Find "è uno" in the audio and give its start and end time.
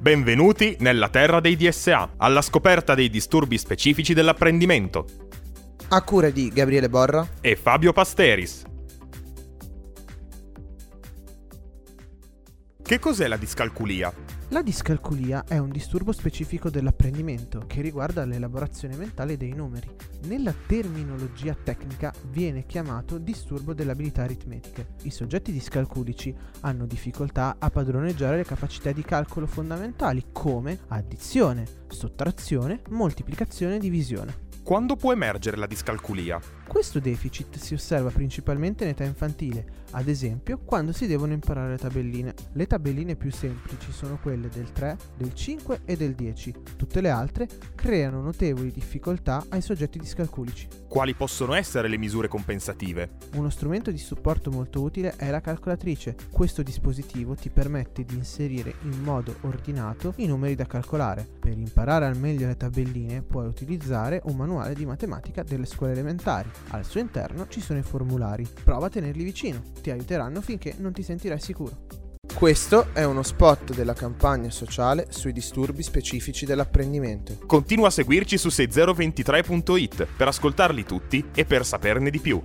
72.92-73.22